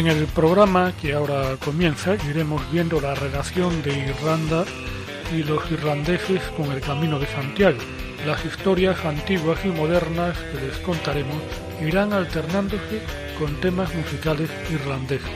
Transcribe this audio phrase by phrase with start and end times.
[0.00, 4.64] En el programa que ahora comienza iremos viendo la relación de Irlanda
[5.30, 7.76] y los irlandeses con el Camino de Santiago.
[8.26, 11.36] Las historias antiguas y modernas que les contaremos
[11.82, 13.02] irán alternándose
[13.38, 15.28] con temas musicales irlandeses.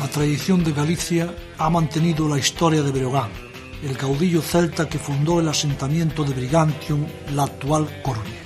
[0.00, 3.30] La tradición de Galicia ha mantenido la historia de Breogán,
[3.84, 8.41] el caudillo celta que fundó el asentamiento de Brigantium, la actual Coruña.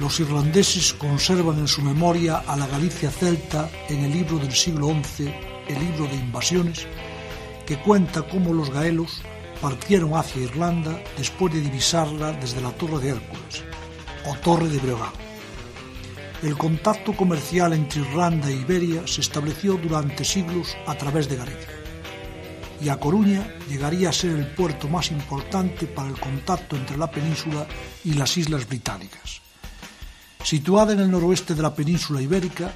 [0.00, 4.88] Los irlandeses conservan en su memoria a la Galicia celta en el libro del siglo
[4.88, 5.30] XI,
[5.68, 6.86] el libro de invasiones,
[7.66, 9.20] que cuenta cómo los gaelos
[9.60, 13.62] partieron hacia Irlanda después de divisarla desde la Torre de Hércules,
[14.24, 15.12] o Torre de Breogán.
[16.42, 21.76] El contacto comercial entre Irlanda e Iberia se estableció durante siglos a través de Galicia.
[22.80, 27.10] Y a Coruña llegaría a ser el puerto más importante para el contacto entre la
[27.10, 27.66] península
[28.02, 29.49] y las islas británicas.
[30.42, 32.72] Situada en el noroeste de la península ibérica,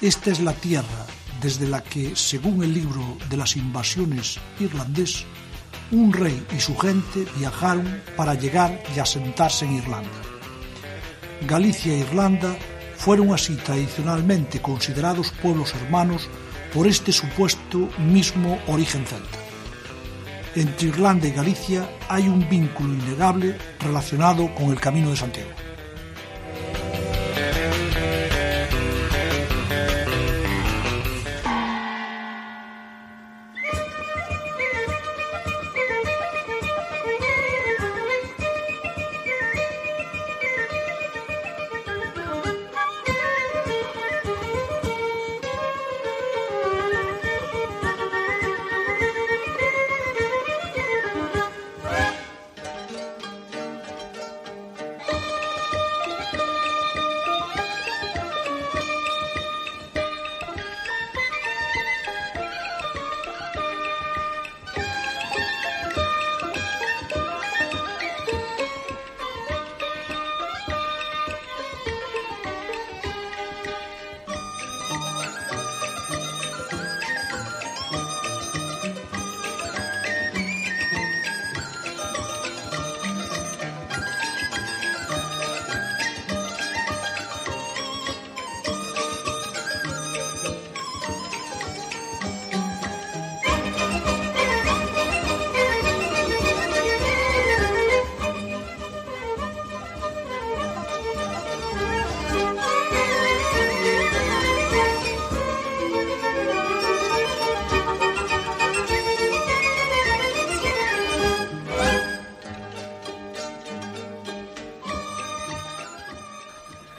[0.00, 1.06] esta es la tierra
[1.40, 5.24] desde la que, según el libro de las invasiones irlandés,
[5.90, 10.10] un rey y su gente viajaron para llegar y asentarse en Irlanda.
[11.46, 12.56] Galicia e Irlanda
[12.96, 16.28] fueron así tradicionalmente considerados pueblos hermanos
[16.72, 19.38] por este supuesto mismo origen celta.
[20.54, 25.65] Entre Irlanda y Galicia hay un vínculo innegable relacionado con el Camino de Santiago.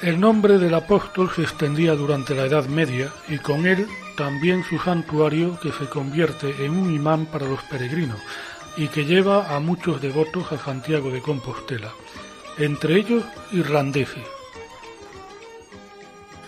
[0.07, 3.85] El nombre del apóstol se extendía durante la Edad Media y con él
[4.15, 8.17] también su santuario que se convierte en un imán para los peregrinos
[8.77, 11.91] y que lleva a muchos devotos a Santiago de Compostela,
[12.57, 14.23] entre ellos irlandeses.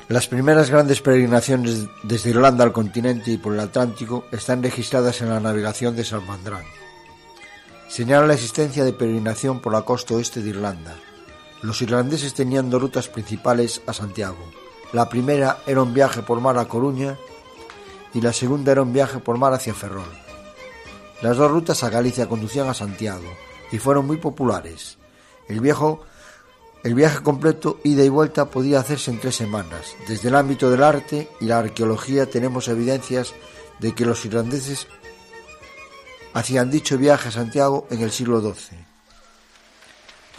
[0.07, 5.27] Las primeras grandes peregrinaciones desde Irlanda al continente y por el Atlántico están registradas en
[5.27, 6.63] la navegación de Salmandrán.
[7.89, 10.95] Señala la existencia de peregrinación por la costa oeste de Irlanda,
[11.61, 14.37] los irlandeses tenían dos rutas principales a Santiago.
[14.93, 17.17] La primera era un viaje por mar a Coruña
[18.13, 20.09] y la segunda era un viaje por mar hacia Ferrol.
[21.21, 23.27] Las dos rutas a Galicia conducían a Santiago
[23.71, 24.97] y fueron muy populares.
[25.47, 26.01] El, viejo,
[26.83, 29.95] el viaje completo, ida y vuelta, podía hacerse en tres semanas.
[30.07, 33.33] Desde el ámbito del arte y la arqueología tenemos evidencias
[33.79, 34.87] de que los irlandeses
[36.33, 38.88] hacían dicho viaje a Santiago en el siglo XII.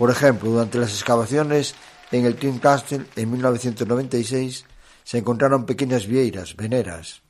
[0.01, 1.75] Por ejemplo, durante las excavaciones
[2.11, 4.65] en el King Castle en 1996
[5.05, 7.21] se encontraron pequeñas vieiras, veneras,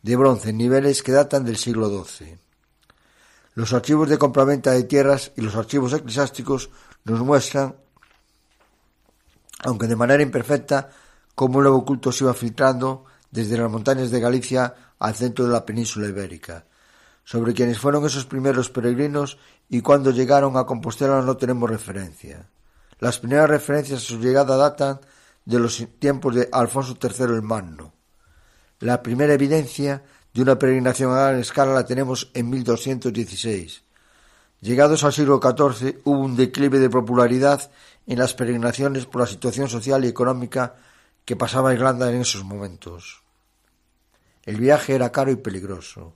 [0.00, 2.38] de bronce en niveles que datan del siglo XII.
[3.52, 6.70] Los archivos de compraventa de tierras y los archivos eclesiásticos
[7.04, 7.76] nos muestran,
[9.64, 10.88] aunque de manera imperfecta,
[11.34, 15.52] cómo el nuevo culto se iba filtrando desde las montañas de Galicia al centro de
[15.52, 16.64] la península ibérica,
[17.26, 19.36] sobre quienes fueron esos primeros peregrinos
[19.68, 22.48] y cuando llegaron a Compostela no tenemos referencia.
[23.00, 25.00] Las primeras referencias a su llegada datan
[25.44, 27.92] de los tiempos de Alfonso III el Magno.
[28.78, 33.82] La primera evidencia de una peregrinación a gran escala la tenemos en 1216.
[34.60, 37.72] Llegados al siglo XIV hubo un declive de popularidad
[38.06, 40.76] en las peregrinaciones por la situación social y económica
[41.24, 43.24] que pasaba Irlanda en esos momentos.
[44.44, 46.14] El viaje era caro y peligroso.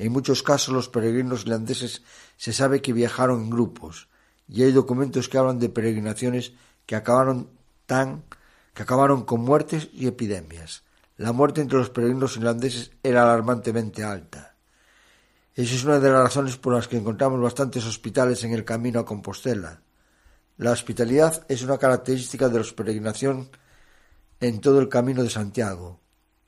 [0.00, 2.00] En muchos casos los peregrinos irlandeses
[2.38, 4.08] se sabe que viajaron en grupos,
[4.48, 6.54] y hay documentos que hablan de peregrinaciones
[6.86, 7.50] que acabaron
[7.84, 8.24] tan
[8.72, 10.84] que acabaron con muertes y epidemias.
[11.18, 14.56] La muerte entre los peregrinos irlandeses era alarmantemente alta.
[15.54, 19.00] Esa es una de las razones por las que encontramos bastantes hospitales en el camino
[19.00, 19.82] a Compostela.
[20.56, 23.50] La hospitalidad es una característica de la peregrinación
[24.40, 26.00] en todo el camino de Santiago,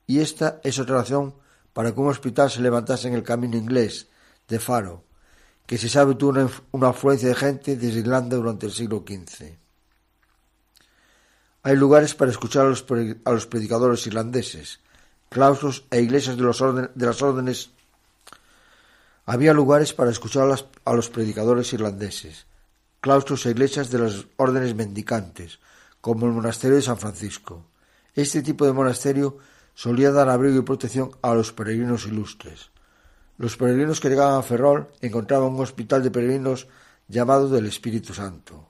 [0.06, 1.34] y esta es otra razón
[1.73, 4.09] para que un hospital se levantase en el camino inglés
[4.49, 5.05] de Faro,
[5.67, 9.57] que se sabe tuvo una, afluencia de gente desde Irlanda durante el siglo XV.
[11.63, 14.81] Hay lugares para escuchar a los, predicadores irlandeses,
[15.31, 16.43] claustros e iglesias de,
[17.07, 17.71] las órdenes.
[19.25, 20.49] Había lugares para escuchar
[20.85, 22.47] a, los predicadores irlandeses,
[23.01, 25.61] claustros e iglesias de las órdenes mendicantes,
[26.01, 27.65] como el monasterio de San Francisco.
[28.15, 29.39] Este tipo de monasterio
[29.75, 32.71] solía dar abrigo y protección a los peregrinos ilustres.
[33.39, 36.69] Los peregrinos que llegaban a Ferrol encontraban un hospital de peregrinos
[37.09, 38.69] llamado del Espíritu Santo.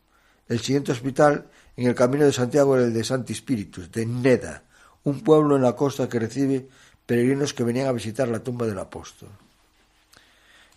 [0.49, 1.47] El siguiente hospital
[1.77, 4.63] en el camino de Santiago era el de Santi Spiritus, de Neda,
[5.05, 6.69] un pueblo en la costa que recibe
[7.07, 9.29] peregrinos que venían a visitar la tumba del apóstol.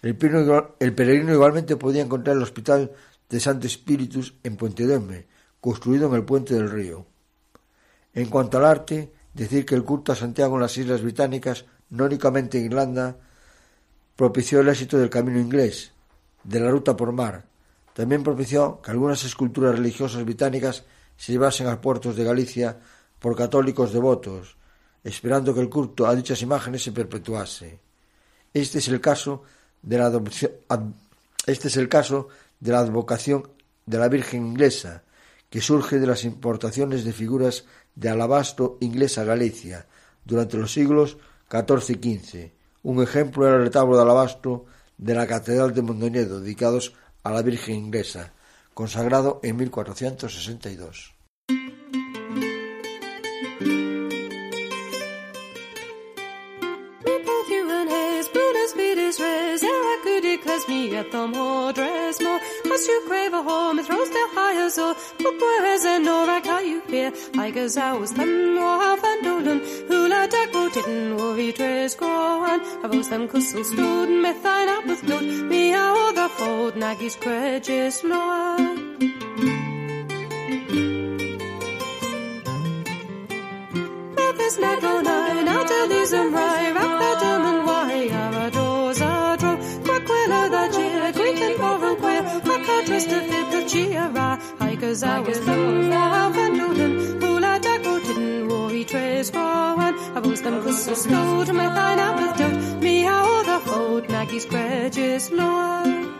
[0.01, 2.91] El peregrino, igualmente podía encontrar el hospital
[3.29, 5.25] de Santi Spiritus en Puente Dome,
[5.59, 7.05] construido en el puente del río.
[8.13, 12.05] En cuanto al arte, decir que el culto a Santiago en las Islas Británicas, no
[12.05, 13.17] únicamente en Irlanda,
[14.15, 15.91] propició el éxito del camino inglés,
[16.43, 17.45] de la ruta por mar,
[17.93, 20.83] también propició que algunas esculturas religiosas británicas
[21.17, 22.77] se llevasen a puertos de Galicia
[23.19, 24.57] por católicos devotos,
[25.03, 27.79] esperando que el culto a dichas imágenes se perpetuase.
[28.53, 29.43] Este es el caso
[29.81, 30.21] de la
[31.45, 32.27] este es el caso
[32.59, 33.47] de la advocación
[33.85, 35.03] de la Virgen inglesa,
[35.49, 37.65] que surge de las importaciones de figuras
[37.95, 39.85] de alabastro inglesa Galicia
[40.23, 41.17] durante los siglos
[41.49, 42.51] XIV y XV.
[42.83, 44.65] Un ejemplo era el retablo de alabastro
[44.97, 46.93] de la Catedral de Mondoñedo, dedicados
[47.23, 48.33] a la Virgen inglesa,
[48.73, 51.14] consagrado en 1462.
[60.55, 62.33] es mi odres mo
[62.73, 66.59] As you crave a home it rose the higher so Put whereas an or how
[66.59, 69.59] you fear I guess I was them or have and dolan
[69.89, 74.69] Hula deco didn't or we dress go on I was them kusel stood me thine
[74.69, 75.23] up with blood.
[75.23, 78.57] Me out the fold naggy's prejudice noir
[84.17, 87.54] Memphis, Nagona, and I'll tell these and right, Wrap that diamond
[92.65, 94.39] the twist of it, the G.R.I.
[94.59, 97.19] Hikers, I was low, love and loathing.
[97.19, 99.95] Pull a jackal, didn't worry, trays for one.
[100.15, 102.81] I was them crystal snow to my thine up with.
[102.81, 106.14] Me, how the fold, Maggie's prejudice, Lord.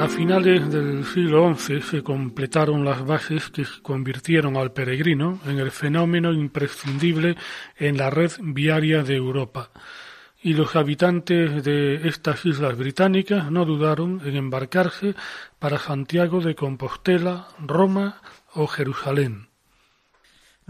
[0.00, 5.70] A finales del siglo XI se completaron las bases que convirtieron al peregrino en el
[5.70, 7.36] fenómeno imprescindible
[7.76, 9.70] en la red viaria de Europa.
[10.42, 15.14] Y los habitantes de estas islas británicas no dudaron en embarcarse
[15.60, 18.20] para Santiago de Compostela, Roma
[18.54, 19.49] o Jerusalén.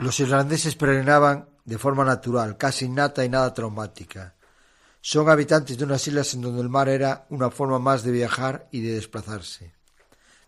[0.00, 4.34] Los irlandeses peregrinaban de forma natural, casi innata y nada traumática.
[5.02, 8.66] Son habitantes de unas islas en donde el mar era una forma más de viajar
[8.72, 9.74] y de desplazarse.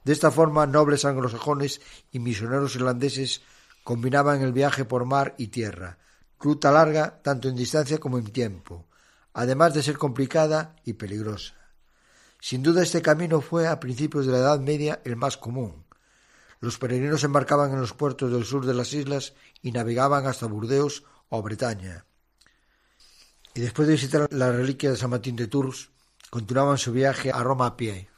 [0.04, 1.82] De esta forma, nobles anglosajones
[2.12, 3.42] y misioneros irlandeses
[3.84, 5.98] combinaban el viaje por mar y tierra,
[6.40, 8.86] ruta larga tanto en distancia como en tiempo,
[9.34, 11.52] además de ser complicada y peligrosa.
[12.40, 15.84] Sin duda este camino fue a principios de la Edad Media el más común.
[16.62, 21.02] Los peregrinos embarcaban en los puertos del sur de las islas y navegaban hasta Burdeos
[21.28, 22.06] o Bretaña.
[23.52, 25.90] Y después de visitar la reliquia de San Martín de Tours,
[26.30, 28.08] continuaban su viaje a Roma a pie.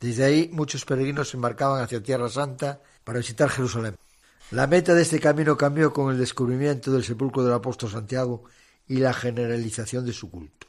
[0.00, 3.96] Desde ahí muchos peregrinos embarcaban hacia Tierra Santa para visitar Jerusalén.
[4.50, 8.44] La meta de este camino cambió con el descubrimiento del sepulcro del apóstol Santiago
[8.88, 10.68] y la generalización de su culto.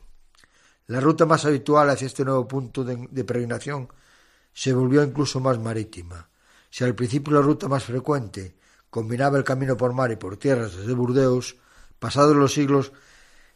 [0.88, 3.88] La ruta más habitual hacia este nuevo punto de, peregrinación
[4.54, 6.30] se volvió incluso más marítima.
[6.76, 8.58] Si al principio la ruta más frecuente
[8.90, 11.56] combinaba el camino por mar y por tierras desde Burdeos,
[12.00, 12.92] pasados los siglos,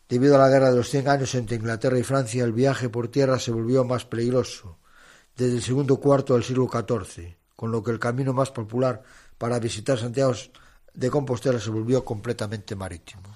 [0.08, 3.10] debido a la guerra de los cien años entre Inglaterra y Francia, el viaje por
[3.10, 4.78] tierra se volvió más peligroso
[5.36, 9.04] desde el segundo cuarto del siglo XIV, con lo que el camino más popular
[9.38, 10.32] para visitar Santiago
[10.94, 13.36] de Compostela se volvió completamente marítimo.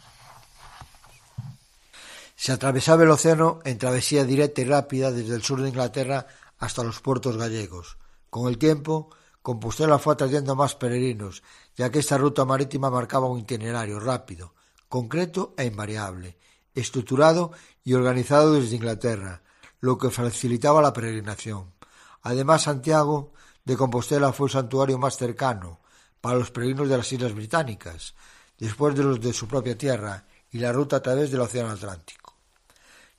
[2.38, 6.25] Se atravesaba el océano en travesía directa y rápida desde el sur de Inglaterra
[6.58, 7.98] hasta los puertos gallegos.
[8.30, 9.10] Con el tiempo,
[9.44, 11.44] Compostela fue atrayendo más peregrinos,
[11.76, 14.56] ya que esta ruta marítima marcaba un itinerario rápido,
[14.88, 16.38] concreto e invariable,
[16.74, 17.52] estructurado
[17.84, 19.44] y organizado desde Inglaterra,
[19.82, 21.74] lo que facilitaba la peregrinación.
[22.22, 23.34] Además, Santiago
[23.66, 25.82] de Compostela fue el santuario más cercano
[26.22, 28.16] para los peregrinos de las Islas Británicas,
[28.58, 32.38] después de los de su propia tierra y la ruta a través del Océano Atlántico.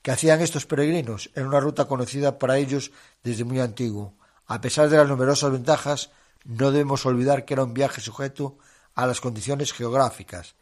[0.01, 1.31] ¿Qué hacían estos peregrinos?
[1.35, 4.15] Era una ruta conocida para ellos desde muy antiguo.
[4.47, 6.11] A pesar de las numerosas ventajas,
[6.45, 8.59] no debemos olvidar que era un viaje sujeto
[8.95, 10.55] a las condiciones geográficas,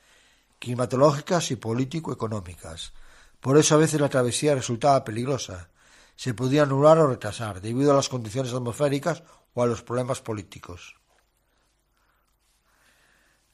[0.58, 2.92] climatológicas y político-económicas.
[3.40, 5.68] Por eso a veces la travesía resultaba peligrosa.
[6.14, 9.24] Se podía anular o retrasar debido a las condiciones atmosféricas
[9.54, 10.94] o a los problemas políticos.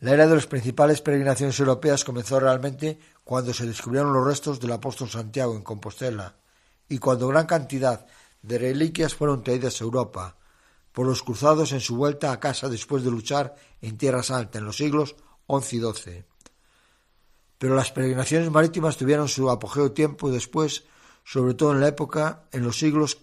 [0.01, 4.73] La era de las principales peregrinaciones europeas comenzó realmente cuando se descubrieron los restos del
[4.73, 6.37] apóstol Santiago en Compostela
[6.89, 8.07] y cuando gran cantidad
[8.43, 10.37] de reliquias fueron traídas a Europa
[10.93, 14.65] por los cruzados en su vuelta a casa después de luchar en Tierra Santa en
[14.65, 15.17] los siglos
[15.49, 16.25] XI y XII.
[17.59, 20.85] Pero las peregrinaciones marítimas tuvieron su apogeo tiempo después,
[21.25, 23.19] sobre todo en la época en los siglos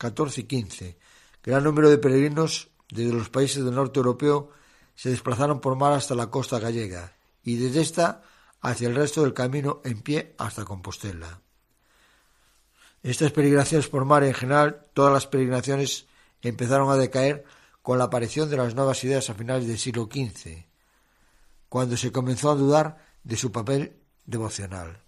[0.00, 0.96] XIV y XV.
[1.42, 4.50] Gran número de peregrinos desde los países del norte europeo
[4.94, 8.22] se desplazaron por mar hasta la costa gallega y desde esta
[8.60, 11.40] hacia el resto del camino en pie hasta Compostela.
[13.02, 16.06] Estas peregrinaciones por mar en general, todas las peregrinaciones
[16.40, 17.44] empezaron a decaer
[17.82, 20.64] con la aparición de las nuevas ideas a finales del siglo XV,
[21.68, 25.00] cuando se comenzó a dudar de su papel devocional.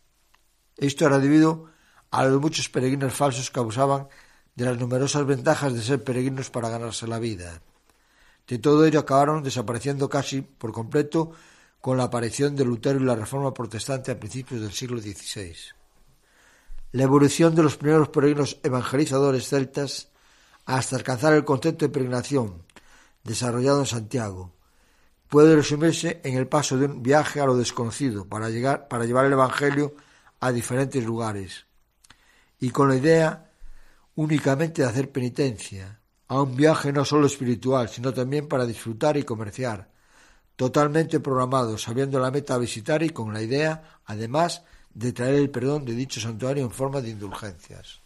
[0.77, 1.67] Esto era debido
[2.11, 4.09] a los muchos peregrinos falsos que abusaban
[4.57, 7.61] de las numerosas ventajas de ser peregrinos para ganarse la vida.
[8.49, 11.31] De todo ello acabaron desapareciendo casi por completo
[11.81, 15.55] con la aparición de Lutero y la Reforma Protestante a principios del siglo XVI.
[16.95, 20.13] La evolución de los primeros peregrinos evangelizadores celtas
[20.65, 22.63] hasta alcanzar el concepto de peregrinación
[23.25, 24.55] desarrollado en Santiago.
[25.29, 29.25] Puede resumirse en el paso de un viaje a lo desconocido para llegar para llevar
[29.25, 29.97] el evangelio
[30.39, 31.67] a diferentes lugares
[32.61, 33.51] y con la idea
[34.15, 35.99] únicamente de hacer penitencia,
[36.29, 39.91] a un viaje no solo espiritual, sino también para disfrutar y comerciar,
[40.55, 44.63] totalmente programado, sabiendo la meta a visitar y con la idea, además,
[44.95, 48.04] de traer el perdón de dicho santuario en forma de indulgencias.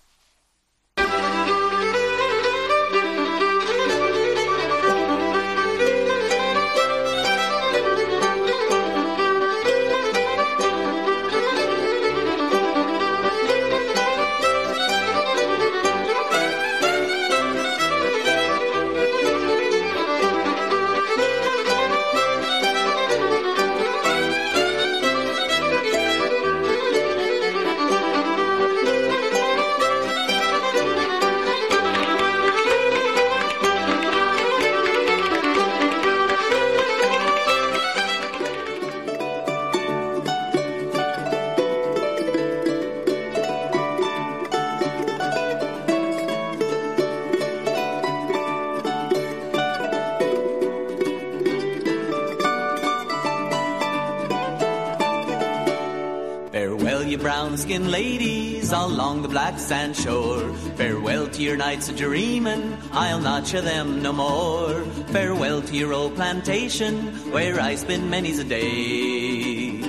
[59.58, 60.52] Black sand shore.
[60.76, 64.84] Farewell to your nights of dreaming, I'll not share them no more.
[65.12, 66.94] Farewell to your old plantation,
[67.32, 69.82] where I spend many's a day.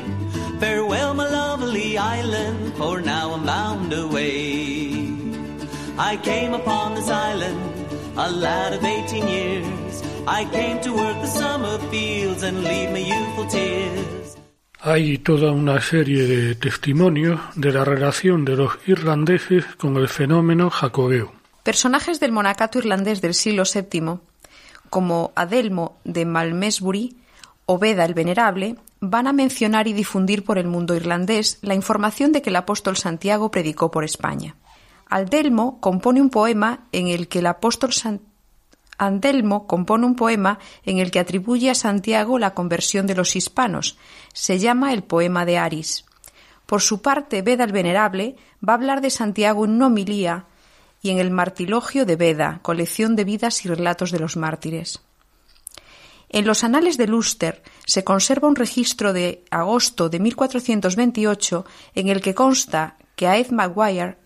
[0.59, 5.13] Farewell, my lovely island, for now I'm bound away.
[5.97, 7.61] I came upon this island,
[8.17, 10.03] a lad of 18 years.
[10.27, 14.08] I came to work the summer fields and leave my youthful tears.
[14.89, 20.71] Hay toda una serie de testimonios de la relación de los irlandeses con el fenómeno
[20.71, 21.31] jacobeo.
[21.61, 24.17] Personajes del monacato irlandés del siglo VII,
[24.89, 27.17] como Adelmo de Malmesbury
[27.67, 32.31] o Beda el Venerable, van a mencionar y difundir por el mundo irlandés la información
[32.31, 34.55] de que el apóstol Santiago predicó por España.
[35.07, 38.28] Adelmo compone un poema en el que el apóstol Santiago
[38.99, 43.97] Andelmo compone un poema en el que atribuye a Santiago la conversión de los hispanos.
[44.33, 46.05] Se llama el Poema de Aris.
[46.65, 48.35] Por su parte, Beda el Venerable
[48.67, 50.45] va a hablar de Santiago en una homilía
[51.01, 55.01] y en el Martilogio de Beda, colección de vidas y relatos de los mártires.
[56.29, 61.65] En los anales de Luster se conserva un registro de agosto de 1428
[61.95, 64.17] en el que consta que Aed Maguire,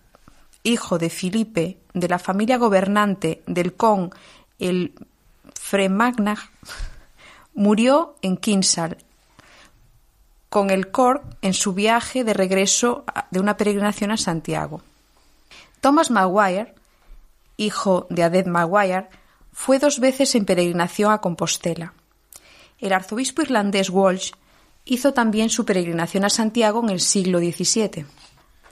[0.64, 4.12] hijo de Filipe, de la familia gobernante del con
[4.60, 4.94] el
[5.60, 6.50] Fremagnach,
[7.54, 8.98] murió en Kinsale
[10.50, 14.82] con el Cork en su viaje de regreso de una peregrinación a Santiago.
[15.82, 16.76] Thomas Maguire,
[17.58, 19.10] hijo de Adet Maguire,
[19.52, 21.94] fue dos veces en peregrinación a Compostela.
[22.80, 24.32] El arzobispo irlandés Walsh
[24.86, 28.06] hizo también su peregrinación a Santiago en el siglo XVII.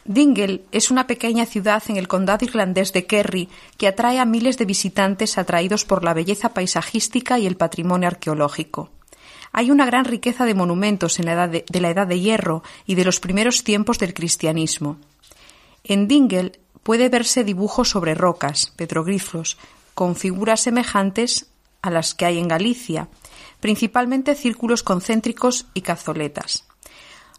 [0.06, 4.58] Dingle es una pequeña ciudad en el condado irlandés de Kerry que atrae a miles
[4.58, 8.90] de visitantes atraídos por la belleza paisajística y el patrimonio arqueológico.
[9.52, 12.64] Hay una gran riqueza de monumentos en la edad de, de la Edad de Hierro
[12.86, 14.98] y de los primeros tiempos del cristianismo.
[15.84, 16.54] En Dingle
[16.84, 19.58] puede verse dibujos sobre rocas, petroglifos,
[19.94, 21.48] con figuras semejantes
[21.82, 23.10] a las que hay en Galicia,
[23.60, 26.66] principalmente círculos concéntricos y cazoletas.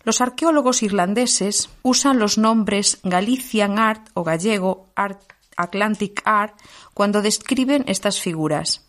[0.05, 5.21] Los arqueólogos irlandeses usan los nombres Galician Art o gallego Art,
[5.57, 6.55] Atlantic Art
[6.93, 8.83] cuando describen estas figuras.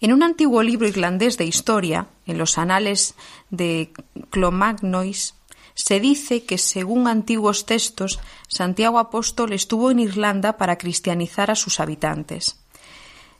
[0.00, 3.14] En un antiguo libro irlandés de historia, en los anales
[3.50, 3.92] de
[4.30, 5.34] Clomagnois,
[5.74, 8.18] se dice que, según antiguos textos,
[8.48, 12.58] Santiago Apóstol estuvo en Irlanda para cristianizar a sus habitantes.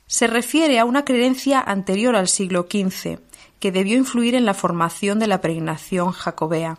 [0.05, 3.19] Se refiere a una creencia anterior al siglo XV,
[3.59, 6.77] que debió influir en la formación de la peregrinación jacobea.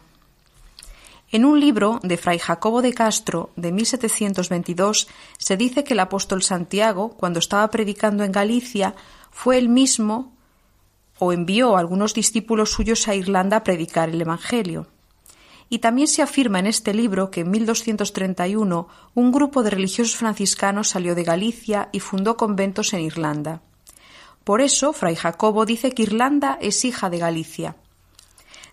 [1.30, 6.42] En un libro de Fray Jacobo de Castro de 1722 se dice que el apóstol
[6.42, 8.94] Santiago, cuando estaba predicando en Galicia,
[9.30, 10.32] fue el mismo
[11.18, 14.86] o envió a algunos discípulos suyos a Irlanda a predicar el Evangelio.
[15.68, 20.88] Y también se afirma en este libro que en 1231 un grupo de religiosos franciscanos
[20.88, 23.60] salió de Galicia y fundó conventos en Irlanda.
[24.44, 27.76] Por eso, Fray Jacobo dice que Irlanda es hija de Galicia.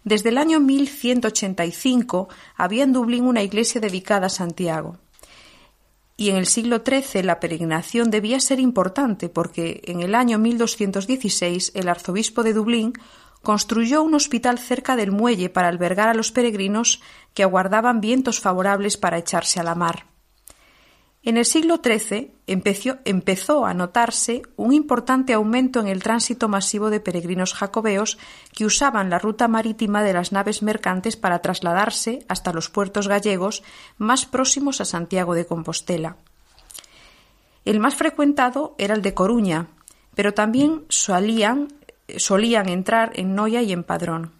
[0.05, 4.99] Desde el año 1185 había en Dublín una iglesia dedicada a Santiago.
[6.15, 11.71] Y en el siglo XIII la peregrinación debía ser importante porque en el año 1216
[11.73, 12.93] el arzobispo de Dublín
[13.41, 17.01] construyó un hospital cerca del muelle para albergar a los peregrinos
[17.33, 20.05] que aguardaban vientos favorables para echarse a la mar.
[21.25, 26.99] En el siglo XIII empezó, a notarse un importante aumento en el tránsito masivo de
[26.99, 28.19] peregrinos jacobeos
[28.53, 33.63] que usaban la ruta marítima de las naves mercantes para trasladarse hasta los puertos gallegos
[33.97, 36.17] más próximos a Santiago de Compostela.
[37.65, 39.65] El más frecuentado era el de Coruña,
[40.13, 41.69] pero también solían,
[42.17, 44.34] solían entrar en Noya y en Padrón.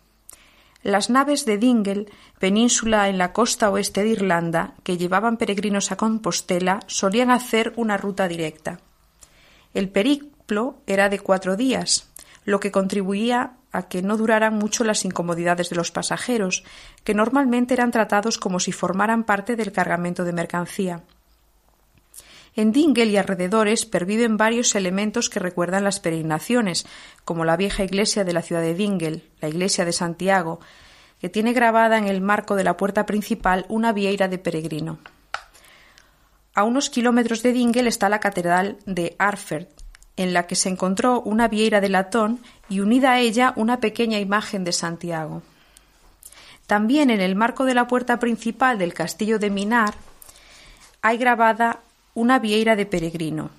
[0.86, 2.06] Las naves de Dingle,
[2.38, 7.98] península en la costa oeste de Irlanda, que llevaban peregrinos a Compostela, solían hacer una
[7.98, 8.80] ruta directa.
[9.74, 12.12] El periplo era de cuatro días,
[12.44, 16.64] lo que contribuía a que no duraran mucho las incomodidades de los pasajeros,
[17.04, 21.02] que normalmente eran tratados como si formaran parte del cargamento de mercancía.
[22.56, 26.86] En Dingle y alrededores perviven varios elementos que recuerdan las peregrinaciones,
[27.26, 30.62] como la vieja iglesia de la ciudad de Dingle, la iglesia de Santiago,
[31.20, 35.00] que tiene grabada en el marco de la puerta principal una vieira de peregrino.
[36.54, 39.70] A unos kilómetros de Dingle está la catedral de Arfert,
[40.16, 42.40] en la que se encontró una vieira de latón
[42.70, 45.44] y unida a ella una pequeña imagen de Santiago.
[46.68, 49.94] También en el marco de la puerta principal del castillo de Minar
[51.02, 51.82] hay grabada
[52.16, 53.52] una vieira de peregrino.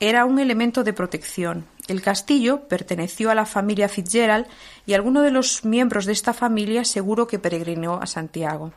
[0.00, 1.66] Era un elemento de protección.
[1.88, 4.46] El castillo perteneció a la familia Fitzgerald
[4.86, 8.72] y alguno de los miembros de esta familia seguro que peregrinó a Santiago.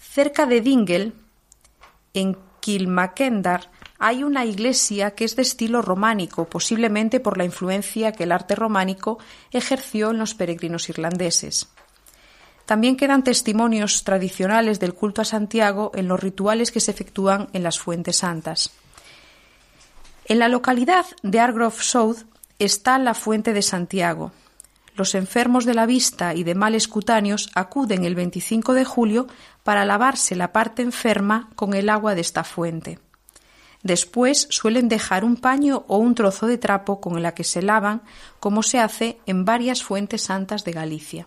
[0.00, 1.12] Cerca de Dingle,
[2.12, 8.24] en Kilmacendar, hay una iglesia que es de estilo románico, posiblemente por la influencia que
[8.24, 9.18] el arte románico
[9.52, 11.68] ejerció en los peregrinos irlandeses.
[12.66, 17.62] También quedan testimonios tradicionales del culto a Santiago en los rituales que se efectúan en
[17.62, 18.70] las fuentes santas.
[20.26, 22.18] En la localidad de Argrove South
[22.60, 24.32] está la fuente de Santiago.
[24.94, 29.26] Los enfermos de la vista y de males cutáneos acuden el 25 de julio
[29.64, 32.98] para lavarse la parte enferma con el agua de esta fuente.
[33.82, 38.02] Después suelen dejar un paño o un trozo de trapo con el que se lavan,
[38.38, 41.26] como se hace en varias fuentes santas de Galicia.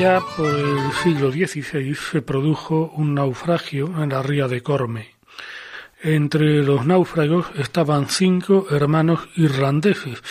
[0.00, 5.10] Allá por el siglo XVI se produjo un naufragio en la ría de Corme.
[6.02, 10.22] Entre los náufragos estaban cinco hermanos irlandeses,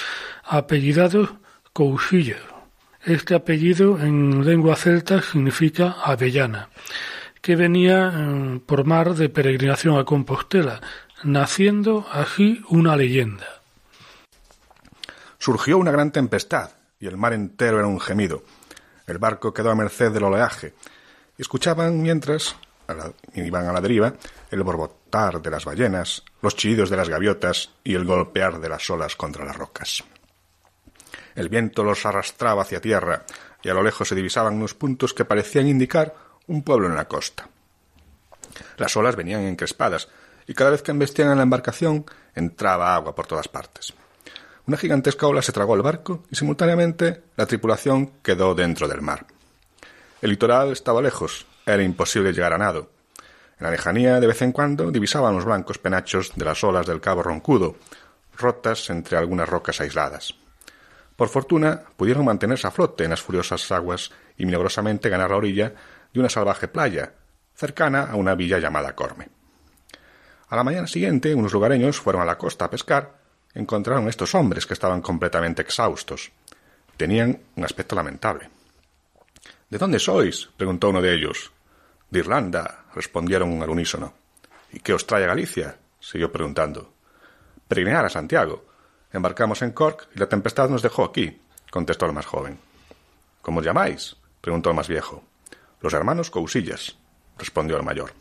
[0.44, 1.30] apellidados
[1.72, 2.42] Cousillas.
[3.04, 6.70] Este apellido en lengua celta significa avellana,
[7.40, 10.82] que venía eh, por mar de peregrinación a Compostela,
[11.22, 13.62] naciendo así una leyenda.
[15.38, 18.42] Surgió una gran tempestad y el mar entero era un gemido.
[19.10, 20.76] El barco quedó a merced del oleaje.
[21.36, 22.56] Escuchaban mientras
[23.34, 24.14] iban a la deriva
[24.52, 28.88] el borbotar de las ballenas, los chillidos de las gaviotas y el golpear de las
[28.92, 30.04] olas contra las rocas.
[31.34, 33.26] El viento los arrastraba hacia tierra
[33.64, 36.14] y a lo lejos se divisaban unos puntos que parecían indicar
[36.46, 37.50] un pueblo en la costa.
[38.78, 40.08] Las olas venían encrespadas
[40.46, 43.92] y cada vez que embestían en la embarcación entraba agua por todas partes.
[44.70, 49.26] Una gigantesca ola se tragó el barco y simultáneamente la tripulación quedó dentro del mar.
[50.22, 52.92] El litoral estaba lejos, era imposible llegar a nado.
[53.58, 57.02] En la lejanía, de vez en cuando, divisaban los blancos penachos de las olas del
[57.02, 57.78] cabo Roncudo,
[58.38, 60.36] rotas entre algunas rocas aisladas.
[61.16, 65.74] Por fortuna, pudieron mantenerse a flote en las furiosas aguas y milagrosamente ganar la orilla
[66.14, 67.14] de una salvaje playa,
[67.56, 69.30] cercana a una villa llamada Corme.
[70.48, 73.19] A la mañana siguiente, unos lugareños fueron a la costa a pescar
[73.54, 76.32] encontraron estos hombres que estaban completamente exhaustos.
[76.98, 78.50] Tenían un aspecto lamentable.
[79.70, 80.50] ¿De dónde sois?
[80.58, 81.52] preguntó uno de ellos.
[82.10, 84.14] De Irlanda, respondieron al unísono.
[84.72, 85.78] ¿Y qué os trae a Galicia?
[86.00, 86.94] siguió preguntando.
[87.68, 88.66] Peregrinar a Santiago.
[89.12, 91.40] Embarcamos en Cork y la tempestad nos dejó aquí,
[91.72, 92.60] contestó el más joven.
[93.42, 94.16] ¿Cómo os llamáis?
[94.42, 95.24] preguntó el más viejo.
[95.82, 96.98] Los hermanos Cousillas,
[97.38, 98.12] respondió el mayor.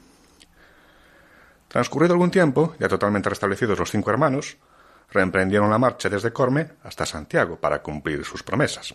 [1.69, 4.57] Transcurrido algún tiempo, ya totalmente restablecidos los cinco hermanos,
[5.11, 8.95] reemprendieron la marcha desde Corme hasta Santiago para cumplir sus promesas.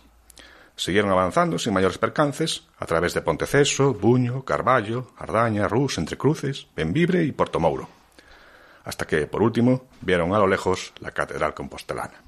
[0.76, 6.66] Siguieron avanzando sin mayores percances a través de Ponteceso, Buño, Carballo, Ardaña, Rus, Entre Cruces,
[6.74, 7.88] Benvibre y Portomouro,
[8.84, 12.20] hasta que, por último, vieron a lo lejos la catedral compostelana.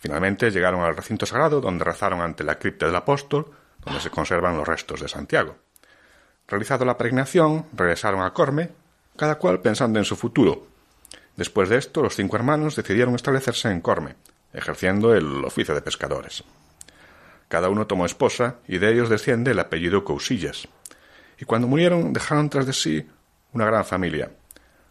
[0.00, 3.50] Finalmente llegaron al recinto sagrado donde rezaron ante la cripta del apóstol,
[3.82, 5.56] donde se conservan los restos de Santiago.
[6.46, 8.70] Realizado la pregnación, regresaron a Corme,
[9.16, 10.66] cada cual pensando en su futuro,
[11.36, 14.14] Después de esto, los cinco hermanos decidieron establecerse en Corme,
[14.52, 16.44] ejerciendo el oficio de pescadores.
[17.48, 20.68] Cada uno tomó esposa y de ellos desciende el apellido Cousillas.
[21.38, 23.06] Y cuando murieron dejaron tras de sí
[23.52, 24.30] una gran familia.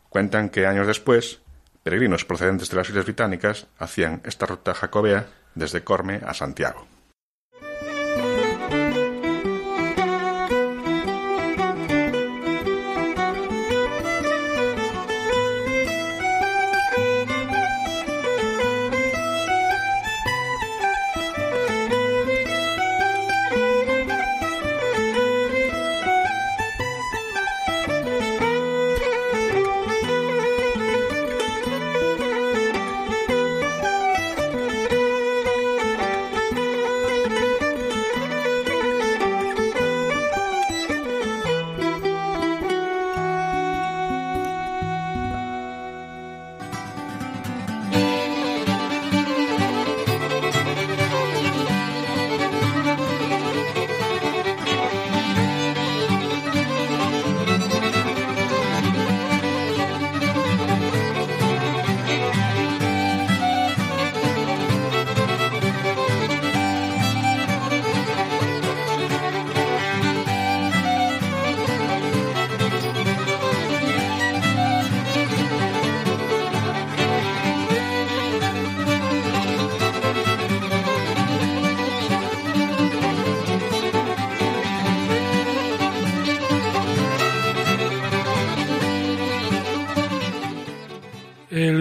[0.10, 1.40] Cuentan que años después,
[1.82, 6.93] peregrinos procedentes de las Islas Británicas hacían esta ruta jacobea desde Corme a Santiago.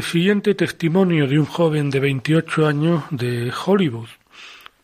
[0.02, 4.08] Siguiente testimonio de un joven de 28 años de Hollywood,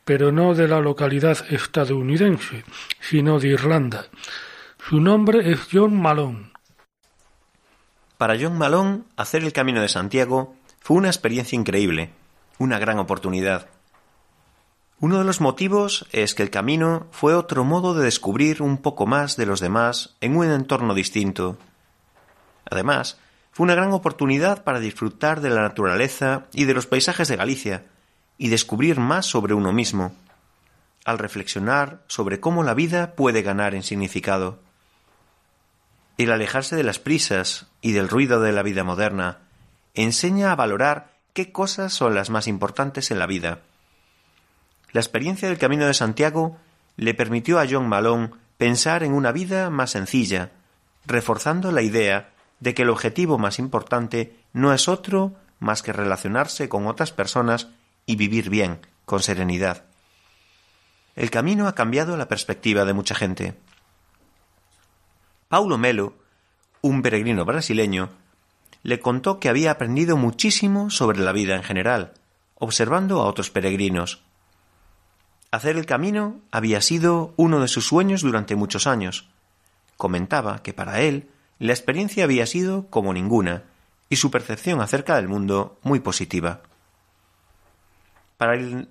[0.04, 2.64] pero no de la localidad estadounidense,
[3.00, 4.06] sino de Irlanda.
[4.88, 6.52] Su nombre es John Malone.
[8.16, 12.10] Para John Malone, hacer el Camino de Santiago fue una experiencia increíble,
[12.58, 13.68] una gran oportunidad.
[15.00, 19.06] Uno de los motivos es que el camino fue otro modo de descubrir un poco
[19.06, 21.56] más de los demás en un entorno distinto.
[22.68, 23.20] Además,
[23.58, 27.86] fue una gran oportunidad para disfrutar de la naturaleza y de los paisajes de Galicia
[28.36, 30.14] y descubrir más sobre uno mismo,
[31.04, 34.60] al reflexionar sobre cómo la vida puede ganar en significado.
[36.18, 39.38] El alejarse de las prisas y del ruido de la vida moderna
[39.94, 43.62] enseña a valorar qué cosas son las más importantes en la vida.
[44.92, 46.58] La experiencia del Camino de Santiago
[46.94, 50.52] le permitió a John Malone pensar en una vida más sencilla,
[51.06, 56.68] reforzando la idea de que el objetivo más importante no es otro más que relacionarse
[56.68, 57.68] con otras personas
[58.06, 59.84] y vivir bien, con serenidad.
[61.16, 63.54] El camino ha cambiado la perspectiva de mucha gente.
[65.48, 66.14] Paulo Melo,
[66.80, 68.10] un peregrino brasileño,
[68.82, 72.12] le contó que había aprendido muchísimo sobre la vida en general,
[72.54, 74.22] observando a otros peregrinos.
[75.50, 79.28] Hacer el camino había sido uno de sus sueños durante muchos años.
[79.96, 83.64] Comentaba que para él la experiencia había sido como ninguna
[84.08, 86.62] y su percepción acerca del mundo muy positiva.
[88.36, 88.88] Para el,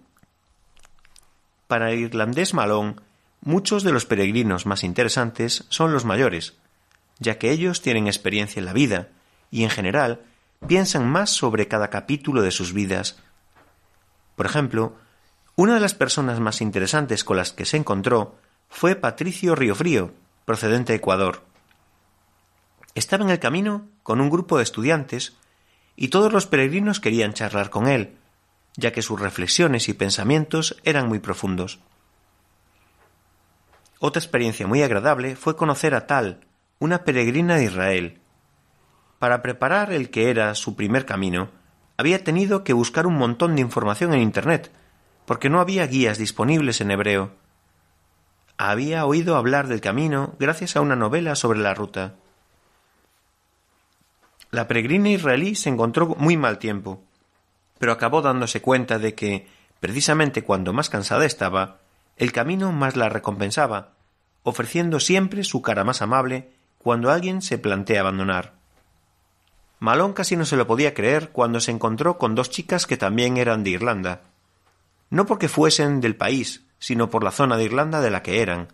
[2.00, 3.02] irlandés malón,
[3.42, 6.56] muchos de los peregrinos más interesantes son los mayores,
[7.20, 9.10] ya que ellos tienen experiencia en la vida
[9.50, 10.22] y en general
[10.68, 13.18] piensan más sobre cada capítulo de sus vidas.
[14.36, 14.96] Por ejemplo,
[15.56, 18.36] una de las personas más interesantes con las que se encontró
[18.70, 20.14] fue Patricio Riofrío,
[20.46, 21.47] procedente de Ecuador.
[22.98, 25.38] Estaba en el camino con un grupo de estudiantes
[25.96, 28.18] y todos los peregrinos querían charlar con él,
[28.76, 31.80] ya que sus reflexiones y pensamientos eran muy profundos.
[34.00, 36.42] Otra experiencia muy agradable fue conocer a Tal,
[36.80, 38.20] una peregrina de Israel,
[39.20, 41.50] para preparar el que era su primer camino,
[41.98, 44.72] había tenido que buscar un montón de información en Internet,
[45.26, 47.32] porque no había guías disponibles en hebreo.
[48.58, 52.16] Había oído hablar del camino gracias a una novela sobre la ruta.
[54.52, 57.04] La peregrina israelí se encontró muy mal tiempo,
[57.80, 59.48] pero acabó dándose cuenta de que,
[59.80, 61.78] precisamente cuando más cansada estaba,
[62.16, 63.94] el camino más la recompensaba,
[64.44, 68.54] ofreciendo siempre su cara más amable cuando alguien se plantea abandonar.
[69.80, 73.38] Malón casi no se lo podía creer cuando se encontró con dos chicas que también
[73.38, 74.22] eran de Irlanda.
[75.10, 78.70] No porque fuesen del país, sino por la zona de Irlanda de la que eran,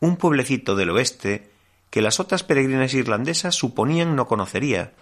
[0.00, 1.50] un pueblecito del oeste
[1.90, 4.92] que las otras peregrinas irlandesas suponían no conocería.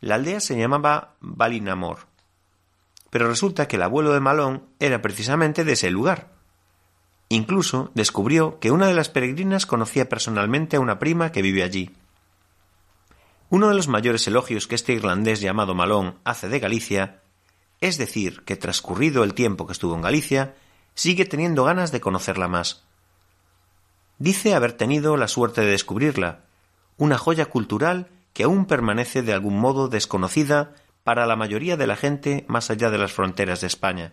[0.00, 2.02] La aldea se llamaba Ballinamore,
[3.10, 6.32] pero resulta que el abuelo de Malón era precisamente de ese lugar.
[7.28, 11.94] Incluso descubrió que una de las peregrinas conocía personalmente a una prima que vive allí.
[13.48, 17.20] Uno de los mayores elogios que este irlandés llamado Malón hace de Galicia
[17.80, 20.54] es decir que transcurrido el tiempo que estuvo en Galicia,
[20.94, 22.84] sigue teniendo ganas de conocerla más.
[24.18, 26.40] Dice haber tenido la suerte de descubrirla,
[26.96, 31.96] una joya cultural que aún permanece de algún modo desconocida para la mayoría de la
[31.96, 34.12] gente más allá de las fronteras de España.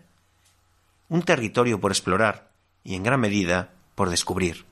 [1.09, 2.53] Un territorio por explorar
[2.86, 4.63] y en gran medida por descubrir.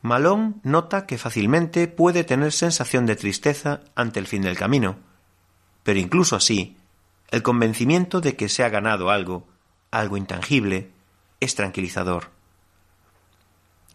[0.00, 4.96] Malón nota que fácilmente puede tener sensación de tristeza ante el fin del camino,
[5.82, 6.78] pero incluso así,
[7.30, 9.46] el convencimiento de que se ha ganado algo,
[9.90, 10.90] algo intangible,
[11.40, 12.30] es tranquilizador.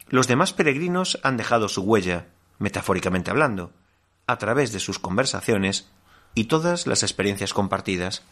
[0.09, 2.27] Los demás peregrinos han dejado su huella,
[2.61, 3.73] metafóricamente hablando,
[4.27, 5.89] a través de sus conversaciones
[6.33, 8.23] y todas las experiencias compartidas.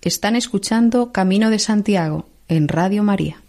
[0.00, 3.42] Están escuchando Camino de Santiago en Radio María.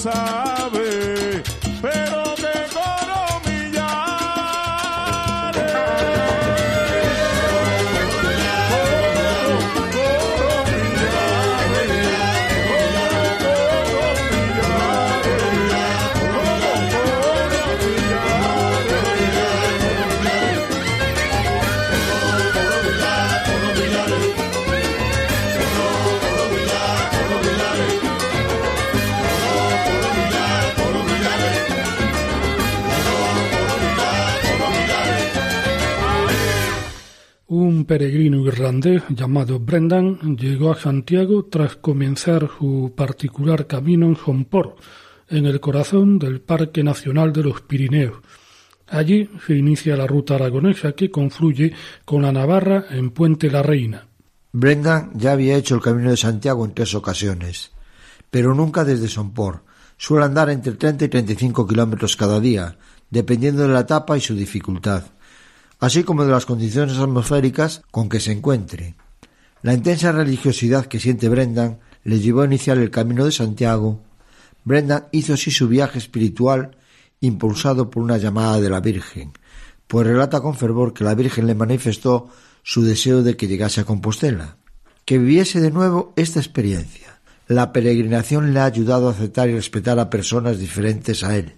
[0.00, 0.69] Sabe,
[37.90, 44.76] peregrino irlandés llamado Brendan llegó a Santiago tras comenzar su particular camino en Sompor,
[45.28, 48.18] en el corazón del Parque Nacional de los Pirineos.
[48.86, 51.72] Allí se inicia la ruta aragonesa que confluye
[52.04, 54.06] con la Navarra en Puente la Reina.
[54.52, 57.72] Brendan ya había hecho el camino de Santiago en tres ocasiones,
[58.30, 59.64] pero nunca desde Sompor.
[59.96, 62.78] Suele andar entre 30 y 35 kilómetros cada día,
[63.10, 65.06] dependiendo de la etapa y su dificultad
[65.80, 68.94] así como de las condiciones atmosféricas con que se encuentre.
[69.62, 74.00] La intensa religiosidad que siente Brendan le llevó a iniciar el camino de Santiago.
[74.64, 76.76] Brendan hizo así su viaje espiritual
[77.20, 79.32] impulsado por una llamada de la Virgen,
[79.86, 82.28] pues relata con fervor que la Virgen le manifestó
[82.62, 84.56] su deseo de que llegase a Compostela,
[85.04, 87.20] que viviese de nuevo esta experiencia.
[87.46, 91.54] La peregrinación le ha ayudado a aceptar y respetar a personas diferentes a él,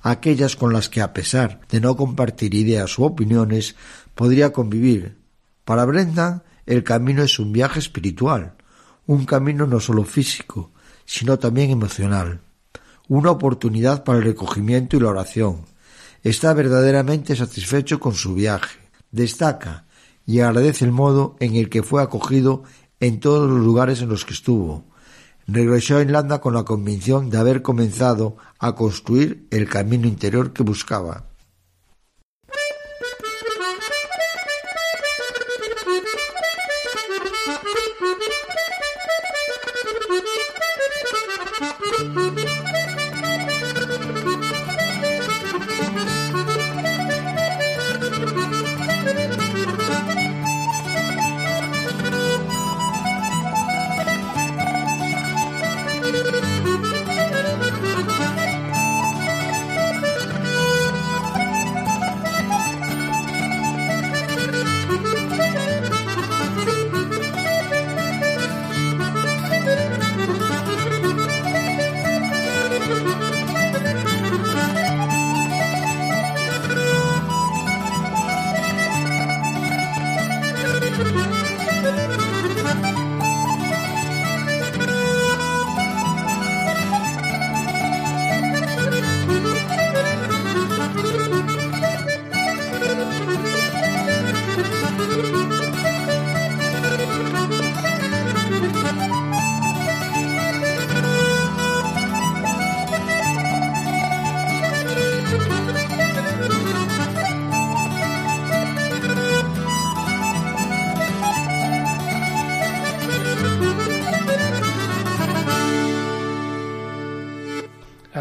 [0.00, 3.76] aquellas con las que a pesar de no compartir ideas u opiniones
[4.14, 5.18] podría convivir.
[5.64, 8.54] Para Brenda el camino es un viaje espiritual,
[9.06, 10.70] un camino no solo físico,
[11.04, 12.42] sino también emocional,
[13.08, 15.64] una oportunidad para el recogimiento y la oración.
[16.22, 18.78] Está verdaderamente satisfecho con su viaje,
[19.10, 19.86] destaca
[20.26, 22.64] y agradece el modo en el que fue acogido
[23.00, 24.84] en todos los lugares en los que estuvo,
[25.48, 30.62] regresó a Irlanda con la convicción de haber comenzado a construir el camino interior que
[30.62, 31.27] buscaba.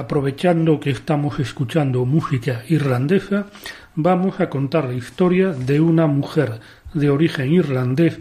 [0.07, 3.47] Aprovechando que estamos escuchando música irlandesa,
[3.93, 6.61] vamos a contar la historia de una mujer
[6.93, 8.17] de origen irlandés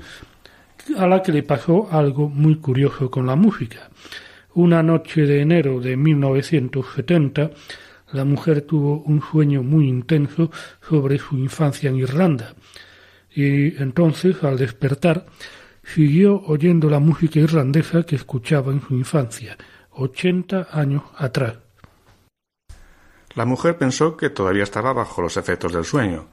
[0.99, 3.89] a la que le pasó algo muy curioso con la música.
[4.55, 7.53] Una noche de enero de 1970,
[8.11, 10.51] la mujer tuvo un sueño muy intenso
[10.89, 12.57] sobre su infancia en Irlanda
[13.33, 15.27] y entonces, al despertar,
[15.85, 19.57] siguió oyendo la música irlandesa que escuchaba en su infancia,
[19.93, 21.66] ochenta años atrás.
[23.37, 26.27] La mujer pensó que todavía estaba bajo los efectos del sueño,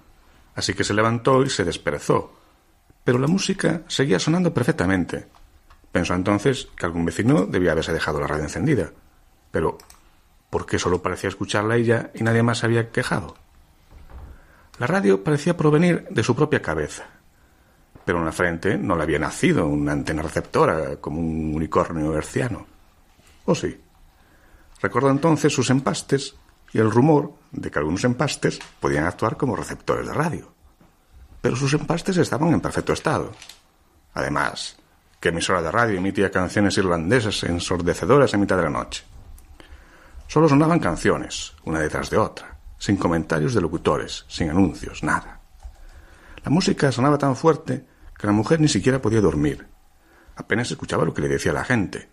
[0.56, 2.34] así que se levantó y se desperezó.
[3.04, 5.28] Pero la música seguía sonando perfectamente.
[5.92, 8.92] Pensó entonces que algún vecino debía haberse dejado la radio encendida.
[9.52, 9.78] Pero,
[10.50, 13.36] ¿por qué solo parecía escucharla ella y nadie más se había quejado?
[14.80, 17.04] La radio parecía provenir de su propia cabeza,
[18.06, 22.66] pero en la frente no le había nacido una antena receptora como un unicornio herciano.
[23.44, 23.78] ¿O sí?
[24.82, 26.38] Recordó entonces sus empastes
[26.74, 30.52] y el rumor de que algunos empastes podían actuar como receptores de radio.
[31.42, 33.32] Pero sus empastes estaban en perfecto estado.
[34.16, 34.78] Además,
[35.20, 39.04] ¿qué emisora de radio emitía canciones irlandesas ensordecedoras en mitad de la noche?
[40.28, 45.40] Solo sonaban canciones, una detrás de otra, sin comentarios de locutores, sin anuncios, nada.
[46.44, 47.86] La música sonaba tan fuerte
[48.18, 49.68] que la mujer ni siquiera podía dormir.
[50.36, 52.10] Apenas escuchaba lo que le decía la gente,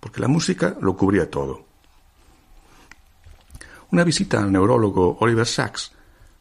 [0.00, 1.71] porque la música lo cubría todo.
[3.92, 5.92] Una visita al neurólogo Oliver Sacks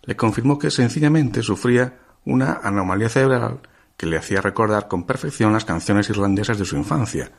[0.03, 3.59] le confirmó que sencillamente sufría una anomalía cerebral
[3.97, 7.29] que le hacía recordar con perfección las canciones irlandesas de su infancia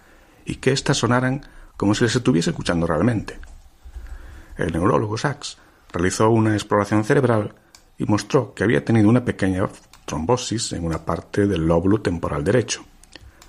[0.45, 1.41] y que éstas sonaran
[1.79, 3.41] como si les estuviese escuchando realmente.
[4.59, 5.57] El neurólogo Sachs
[5.91, 7.55] realizó una exploración cerebral
[7.97, 9.67] y mostró que había tenido una pequeña
[10.05, 12.85] trombosis en una parte del lóbulo temporal derecho.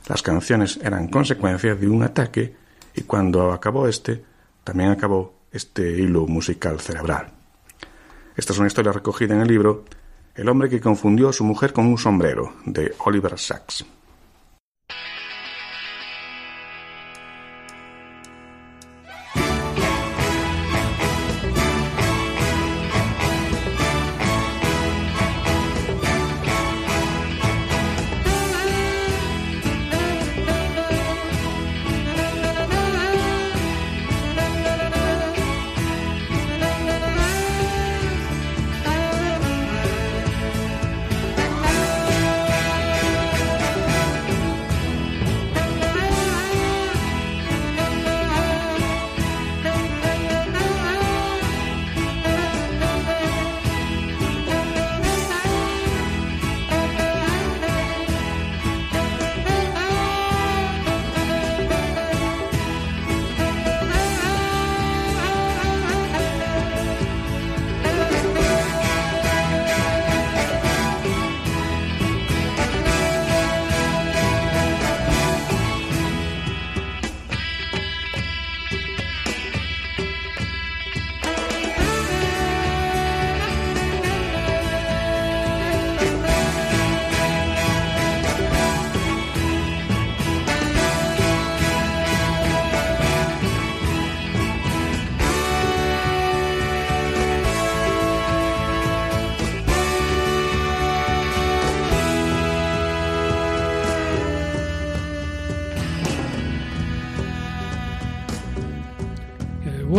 [0.08, 2.56] Las canciones eran consecuencia de un ataque
[2.96, 4.24] y cuando acabó este,
[4.64, 7.28] también acabó este hilo musical cerebral.
[8.36, 9.86] Esta es una historia recogida en el libro
[10.36, 13.86] El hombre que confundió a su mujer con un sombrero, de Oliver Sacks.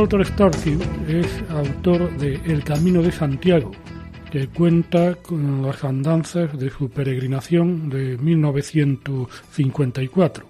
[0.05, 0.77] Walter Starkey
[1.09, 3.71] es autor de El Camino de Santiago,
[4.31, 10.47] que cuenta con las andanzas de su peregrinación de 1954.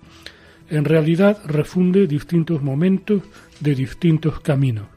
[0.70, 3.22] En realidad refunde distintos momentos
[3.60, 4.88] de distintos caminos.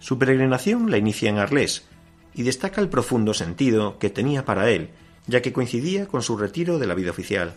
[0.00, 1.86] Su peregrinación la inicia en Arles
[2.34, 4.88] y destaca el profundo sentido que tenía para él,
[5.28, 7.54] ya que coincidía con su retiro de la vida oficial.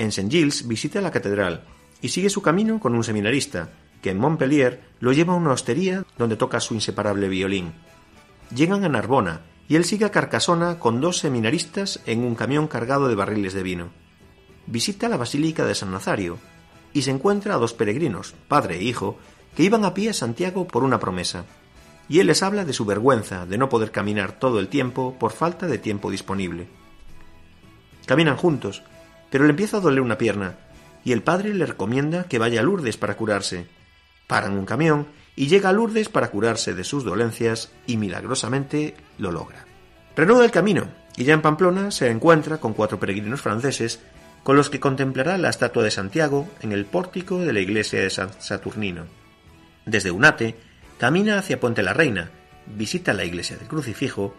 [0.00, 0.28] En St.
[0.28, 1.62] Gilles visita la catedral
[2.02, 3.70] y sigue su camino con un seminarista,
[4.02, 7.72] que en Montpellier lo lleva a una hostería donde toca su inseparable violín.
[8.54, 13.08] Llegan a Narbona y él sigue a Carcasona con dos seminaristas en un camión cargado
[13.08, 13.90] de barriles de vino.
[14.66, 16.38] Visita la Basílica de San Nazario
[16.92, 19.18] y se encuentra a dos peregrinos, padre e hijo,
[19.54, 21.44] que iban a pie a Santiago por una promesa.
[22.08, 25.32] Y él les habla de su vergüenza de no poder caminar todo el tiempo por
[25.32, 26.68] falta de tiempo disponible.
[28.06, 28.82] Caminan juntos,
[29.30, 30.56] pero le empieza a doler una pierna,
[31.04, 33.66] y el padre le recomienda que vaya a Lourdes para curarse,
[34.28, 39.32] paran un camión y llega a Lourdes para curarse de sus dolencias y milagrosamente lo
[39.32, 39.64] logra.
[40.14, 44.00] Renuda el camino y ya en Pamplona se encuentra con cuatro peregrinos franceses
[44.44, 48.10] con los que contemplará la estatua de Santiago en el pórtico de la iglesia de
[48.10, 49.06] San Saturnino.
[49.86, 50.56] Desde Unate
[50.98, 52.30] camina hacia Puente la Reina,
[52.66, 54.34] visita la iglesia del Crucifijo,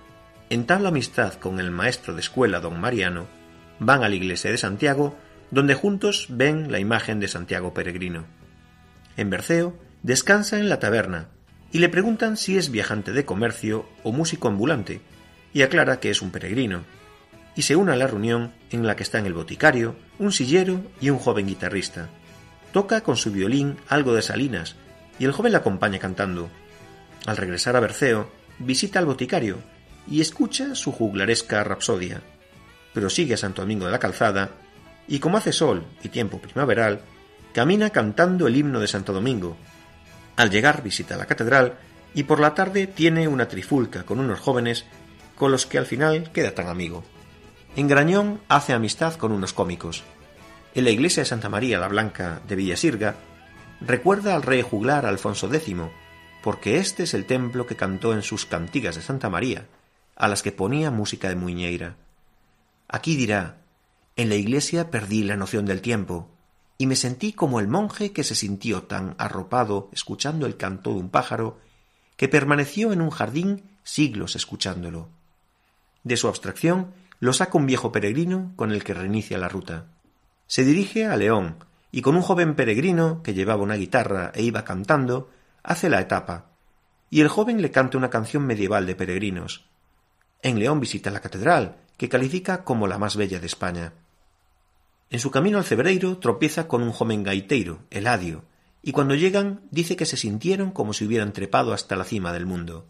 [0.50, 3.28] entabla amistad con el maestro de escuela don Mariano,
[3.80, 5.18] van a la iglesia de Santiago,
[5.52, 8.39] donde juntos ven la imagen de Santiago peregrino
[9.18, 11.30] en Berceo, descansa en la taberna
[11.72, 15.02] y le preguntan si es viajante de comercio o músico ambulante,
[15.54, 16.84] y aclara que es un peregrino,
[17.56, 21.10] y se une a la reunión en la que están el boticario, un sillero y
[21.10, 22.10] un joven guitarrista.
[22.72, 24.76] Toca con su violín algo de Salinas,
[25.20, 26.50] y el joven la acompaña cantando.
[27.26, 29.58] Al regresar a Berceo, visita al boticario
[30.08, 32.22] y escucha su juglaresca rapsodia.
[32.94, 34.52] Pero sigue a Santo Domingo de la Calzada,
[35.08, 37.02] y como hace sol y tiempo primaveral,
[37.54, 39.58] camina cantando el himno de Santo Domingo.
[40.36, 41.78] Al llegar visita la catedral
[42.14, 44.86] y por la tarde tiene una trifulca con unos jóvenes
[45.36, 47.04] con los que al final queda tan amigo.
[47.76, 50.04] En Grañón hace amistad con unos cómicos.
[50.76, 53.16] En la iglesia de Santa María la Blanca de Villasirga
[53.82, 55.76] recuerda al rey juglar Alfonso X,
[56.44, 59.66] porque este es el templo que cantó en sus cantigas de Santa María,
[60.16, 61.96] a las que ponía música de muñeira.
[62.88, 63.58] Aquí dirá,
[64.16, 66.30] en la iglesia perdí la noción del tiempo,
[66.82, 71.00] y me sentí como el monje que se sintió tan arropado escuchando el canto de
[71.00, 71.60] un pájaro
[72.16, 75.10] que permaneció en un jardín siglos escuchándolo.
[76.06, 79.88] De su abstracción lo saca un viejo peregrino con el que reinicia la ruta.
[80.48, 81.58] Se dirige a León
[81.92, 85.30] y con un joven peregrino que llevaba una guitarra e iba cantando,
[85.64, 86.46] hace la etapa,
[87.10, 89.66] y el joven le canta una canción medieval de peregrinos.
[90.42, 93.92] En León visita la catedral, que califica como la más bella de España.
[95.10, 98.46] En su camino al Cebreiro tropieza con un joven gaiteiro, Eladio,
[98.84, 102.46] y cuando llegan dice que se sintieron como si hubieran trepado hasta la cima del
[102.46, 102.86] mundo.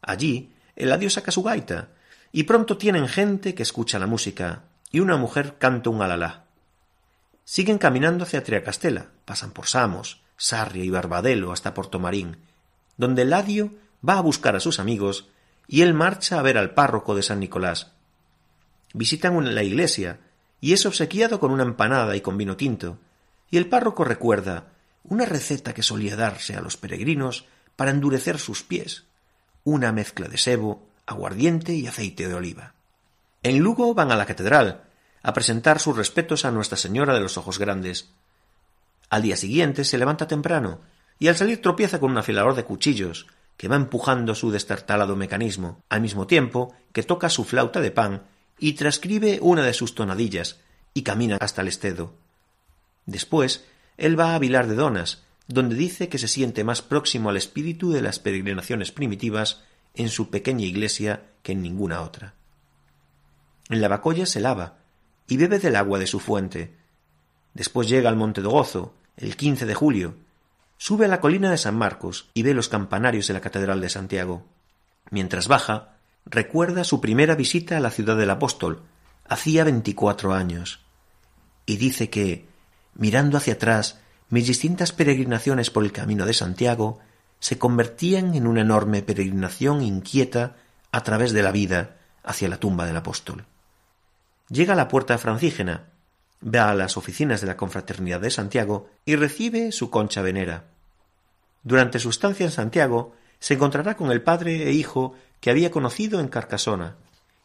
[0.00, 1.90] Allí, Eladio saca su gaita,
[2.32, 6.44] y pronto tienen gente que escucha la música, y una mujer canta un alalá.
[7.44, 12.38] Siguen caminando hacia Triacastela, pasan por Samos, Sarria y Barbadelo hasta Portomarín,
[12.96, 13.74] donde Eladio
[14.06, 15.28] va a buscar a sus amigos
[15.66, 17.92] y él marcha a ver al párroco de San Nicolás.
[18.94, 20.20] Visitan la iglesia
[20.60, 22.98] y es obsequiado con una empanada y con vino tinto,
[23.50, 24.72] y el párroco recuerda
[25.04, 27.46] una receta que solía darse a los peregrinos
[27.76, 29.04] para endurecer sus pies,
[29.64, 32.74] una mezcla de sebo, aguardiente y aceite de oliva.
[33.42, 34.82] En Lugo van a la catedral
[35.22, 38.10] a presentar sus respetos a Nuestra Señora de los Ojos Grandes.
[39.10, 40.80] Al día siguiente se levanta temprano
[41.18, 45.82] y al salir tropieza con un afilador de cuchillos que va empujando su destartalado mecanismo,
[45.88, 48.22] al mismo tiempo que toca su flauta de pan
[48.58, 50.60] y transcribe una de sus tonadillas
[50.94, 52.14] y camina hasta el estedo.
[53.06, 53.64] Después,
[53.96, 57.90] él va a Vilar de Donas, donde dice que se siente más próximo al espíritu
[57.90, 59.62] de las peregrinaciones primitivas
[59.94, 62.34] en su pequeña iglesia que en ninguna otra.
[63.68, 64.78] En la Bacolla se lava
[65.26, 66.74] y bebe del agua de su fuente.
[67.54, 70.14] Después llega al Monte de Gozo, el 15 de julio,
[70.76, 73.88] sube a la colina de San Marcos y ve los campanarios de la Catedral de
[73.88, 74.46] Santiago.
[75.10, 75.97] Mientras baja,
[76.30, 78.82] recuerda su primera visita a la ciudad del apóstol,
[79.26, 80.80] hacía veinticuatro años,
[81.66, 82.46] y dice que,
[82.94, 84.00] mirando hacia atrás,
[84.30, 86.98] mis distintas peregrinaciones por el camino de Santiago
[87.40, 90.56] se convertían en una enorme peregrinación inquieta
[90.92, 93.44] a través de la vida hacia la tumba del apóstol.
[94.48, 95.84] Llega a la puerta francígena,
[96.42, 100.64] va a las oficinas de la Confraternidad de Santiago y recibe su concha venera.
[101.62, 106.20] Durante su estancia en Santiago se encontrará con el padre e hijo que había conocido
[106.20, 106.96] en Carcasona,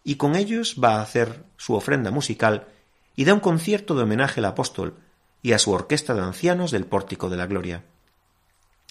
[0.04, 2.68] y con ellos va a hacer su ofrenda musical
[3.16, 4.96] y da un concierto de homenaje al apóstol
[5.42, 7.84] y a su orquesta de ancianos del Pórtico de la Gloria.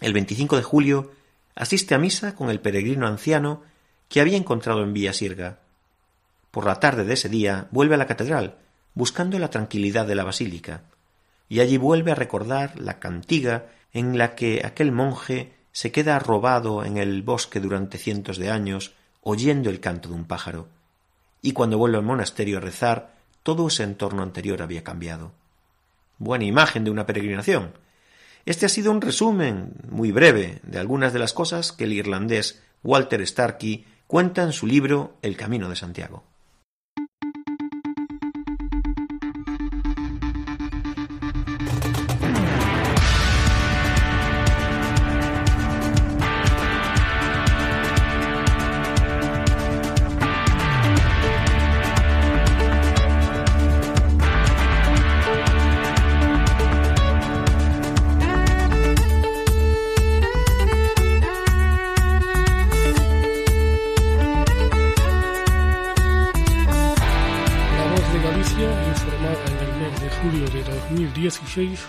[0.00, 1.12] El 25 de julio
[1.55, 3.62] asiste a misa con el peregrino anciano
[4.09, 5.61] que había encontrado en Villa Sirga.
[6.50, 8.59] Por la tarde de ese día vuelve a la catedral,
[8.94, 10.82] buscando la tranquilidad de la basílica,
[11.48, 16.84] y allí vuelve a recordar la cantiga en la que aquel monje se queda robado
[16.84, 18.92] en el bosque durante cientos de años,
[19.22, 20.68] oyendo el canto de un pájaro,
[21.40, 25.32] y cuando vuelve al monasterio a rezar, todo ese entorno anterior había cambiado.
[26.18, 27.72] Buena imagen de una peregrinación,
[28.44, 32.60] este ha sido un resumen muy breve de algunas de las cosas que el irlandés
[32.82, 36.24] Walter Starkey cuenta en su libro El Camino de Santiago.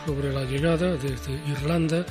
[0.06, 2.06] Sobre la llegada desde Irlanda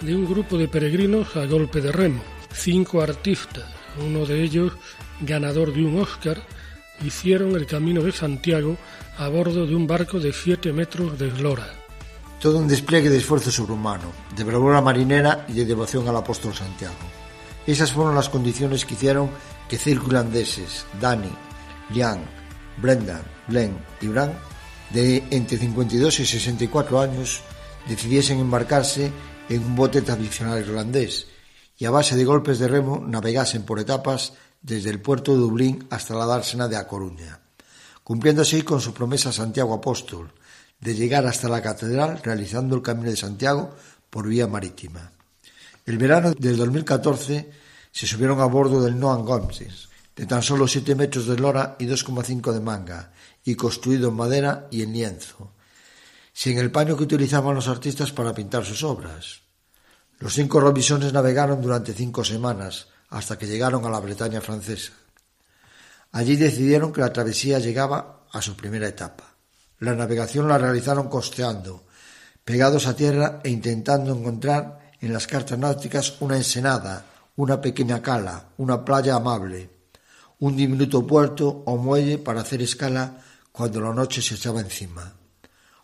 [0.00, 2.20] de un grupo de peregrinos a golpe de remo.
[2.52, 3.64] Cinco artistas,
[4.04, 4.72] uno de ellos
[5.20, 6.42] ganador de un Oscar,
[7.04, 8.76] hicieron el camino de Santiago
[9.18, 11.68] a bordo de un barco de 7 metros de eslora.
[12.40, 16.96] Todo un despliegue de esfuerzo sobrehumano, de bravura marinera y de devoción al apóstol Santiago.
[17.68, 19.30] Esas fueron las condiciones que hicieron
[19.68, 21.30] que cinco irlandeses, Dani,
[21.90, 22.18] Lian,
[22.78, 24.32] Brendan, Glenn y Bran
[24.90, 27.40] de entre 52 y 64 años
[27.88, 29.12] decidiesen embarcarse
[29.48, 31.26] en un bote tradicional irlandés
[31.78, 34.32] y a base de golpes de remo navegasen por etapas
[34.62, 37.40] desde el puerto de Dublín hasta la dársena de A Coruña,
[38.02, 40.32] cumpliendo así con su promesa a Santiago Apóstol
[40.80, 43.74] de llegar hasta la catedral realizando el Camino de Santiago
[44.10, 45.12] por vía marítima.
[45.84, 47.50] El verano del 2014
[47.92, 51.86] se subieron a bordo del Noam Gomez, de tan solo 7 metros de lora y
[51.86, 53.12] 2,5 de manga,
[53.46, 55.52] y construido en madera y en lienzo,
[56.32, 59.40] sin el paño que utilizaban los artistas para pintar sus obras.
[60.18, 64.92] Los cinco Robisones navegaron durante cinco semanas hasta que llegaron a la Bretaña francesa.
[66.10, 69.36] Allí decidieron que la travesía llegaba a su primera etapa.
[69.78, 71.84] La navegación la realizaron costeando,
[72.44, 77.04] pegados a tierra e intentando encontrar en las cartas náuticas una ensenada,
[77.36, 79.70] una pequeña cala, una playa amable,
[80.40, 83.22] un diminuto puerto o muelle para hacer escala
[83.56, 85.14] cuando la noche se echaba encima.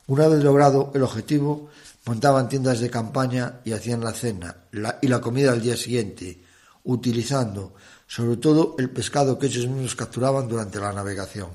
[0.08, 1.70] Una vez logrado el objetivo,
[2.04, 4.54] montaban tiendas de campaña y hacían la cena
[5.00, 6.44] y la comida al día siguiente,
[6.84, 7.72] utilizando
[8.06, 11.48] sobre todo el pescado que ellos mismos capturaban durante la navegación.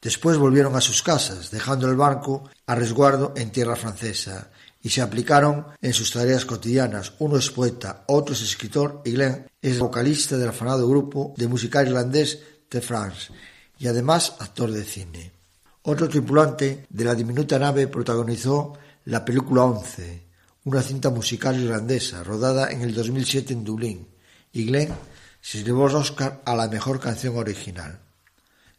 [0.00, 4.50] Después volvieron a sus casas, dejando el barco a resguardo en tierra francesa,
[4.82, 7.14] y se aplicaron en sus tareas cotidianas.
[7.18, 11.88] Uno es poeta, otro es escritor y Glenn es vocalista del afanado grupo de musical
[11.88, 12.38] irlandés
[12.68, 13.32] The France
[13.80, 15.39] y además actor de cine.
[15.82, 18.74] Otro tripulante de la diminuta nave protagonizó
[19.06, 20.24] la película Once,
[20.64, 24.06] una cinta musical irlandesa rodada en el 2007 en Dublín,
[24.52, 24.92] y Glenn
[25.40, 27.98] se llevó el Oscar a la mejor canción original.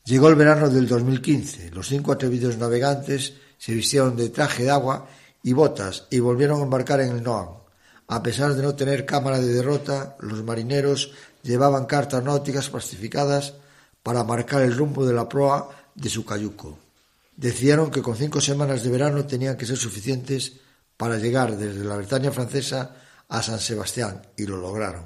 [0.05, 1.71] Llegó el verano del 2015.
[1.71, 5.07] Los cinco atrevidos navegantes se vistieron de traje de agua
[5.41, 7.61] y botas y volvieron a embarcar en el Noam.
[8.09, 13.55] A pesar de no tener cámara de derrota, los marineros llevaban cartas náuticas plastificadas
[14.03, 16.77] para marcar el rumbo de la proa de su cayuco.
[17.35, 20.53] Decidieron que con cinco semanas de verano tenían que ser suficientes
[20.97, 22.95] para llegar desde la Bretaña francesa
[23.27, 25.05] a San Sebastián y lo lograron.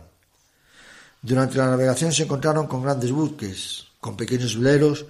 [1.22, 5.06] Durante la navegación se encontraron con grandes buques, con pequeños veleros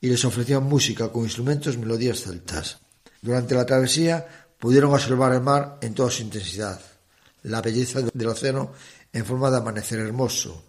[0.00, 2.78] y les ofrecían música con instrumentos y melodías celtas.
[3.22, 4.26] Durante la travesía
[4.58, 6.80] pudieron observar el mar en toda su intensidad,
[7.44, 8.72] la belleza del océano
[9.12, 10.64] en forma de amanecer hermoso,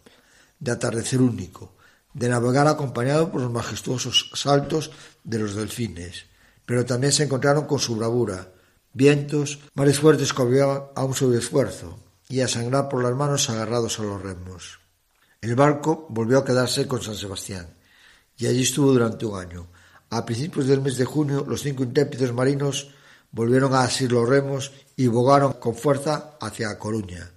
[0.59, 1.76] de atardecer único,
[2.13, 4.91] de navegar acompañado por los majestuosos saltos
[5.23, 6.25] de los delfines,
[6.65, 8.51] pero también se encontraron con su bravura,
[8.93, 11.99] vientos, mares fuertes que obligaban a un sobreesfuerzo
[12.29, 14.79] y a sangrar por las manos agarrados a los remos.
[15.41, 17.77] El barco volvió a quedarse con San Sebastián
[18.37, 19.67] y allí estuvo durante un año.
[20.09, 22.91] A principios del mes de junio, los cinco intrépidos marinos
[23.31, 27.31] volvieron a asir los remos y bogaron con fuerza hacia Coruña.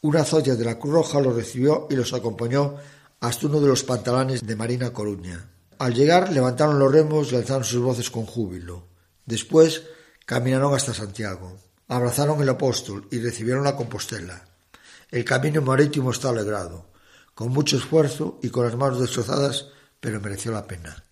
[0.00, 2.76] Una zoya de la Cruz Roja los recibió y los acompañó
[3.20, 5.48] hasta uno de los pantalones de Marina Coruña.
[5.78, 8.86] Al llegar levantaron los remos y alzaron sus voces con júbilo.
[9.26, 9.82] Después
[10.24, 11.58] caminaron hasta Santiago.
[11.88, 14.44] Abrazaron el apóstol y recibieron la Compostela.
[15.10, 16.86] El camino marítimo está alegrado,
[17.34, 19.68] con mucho esfuerzo y con las manos destrozadas,
[20.00, 21.02] pero mereció la pena.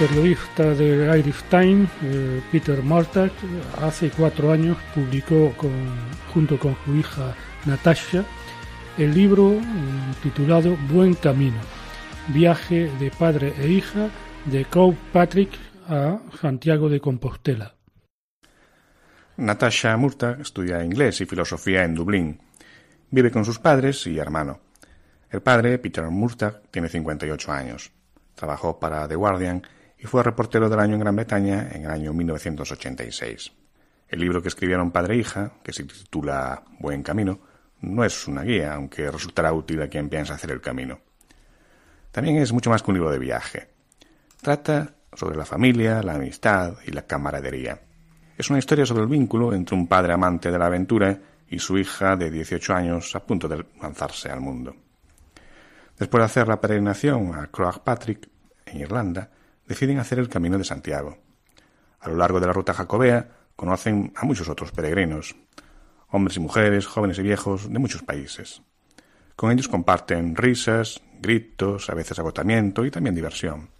[0.00, 3.32] Periodista de Irish Times, eh, Peter Martak,
[3.82, 5.52] hace cuatro años publicó
[6.32, 7.34] junto con su hija
[7.66, 8.24] Natasha
[8.96, 11.60] el libro mm, titulado Buen Camino,
[12.28, 14.08] viaje de padre e hija
[14.46, 14.66] de
[15.12, 15.50] Patrick
[15.86, 17.74] a Santiago de Compostela.
[19.36, 22.40] Natasha Murtagh estudia inglés y filosofía en Dublín.
[23.10, 24.60] Vive con sus padres y hermano.
[25.28, 27.92] El padre, Peter Murtagh, tiene 58 años.
[28.34, 29.62] Trabajó para The Guardian
[30.02, 33.52] y fue reportero del año en Gran Bretaña en el año 1986.
[34.08, 37.38] El libro que escribieron padre e hija, que se titula Buen Camino,
[37.82, 41.00] no es una guía, aunque resultará útil a quien piensa hacer el camino.
[42.10, 43.68] También es mucho más que un libro de viaje.
[44.40, 47.80] Trata sobre la familia, la amistad y la camaradería.
[48.36, 51.76] Es una historia sobre el vínculo entre un padre amante de la aventura y su
[51.76, 54.74] hija de 18 años a punto de lanzarse al mundo.
[55.98, 58.28] Después de hacer la peregrinación a Croagh Patrick,
[58.64, 59.30] en Irlanda,
[59.70, 61.16] deciden hacer el Camino de Santiago.
[62.00, 65.36] A lo largo de la ruta jacobea conocen a muchos otros peregrinos,
[66.08, 68.62] hombres y mujeres, jóvenes y viejos, de muchos países.
[69.36, 73.70] Con ellos comparten risas, gritos, a veces agotamiento y también diversión.